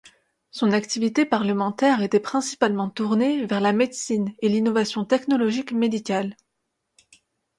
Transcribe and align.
Son 0.49 0.71
activité 0.71 1.25
parlementaire 1.25 2.01
étant 2.01 2.17
principalement 2.19 2.89
tourné 2.89 3.45
vers 3.45 3.61
la 3.61 3.71
médecine 3.71 4.33
et 4.41 4.49
l'innovation 4.49 5.05
technologique 5.05 5.73
médicale. 5.73 6.35